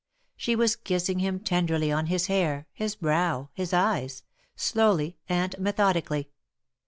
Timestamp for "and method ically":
5.29-6.25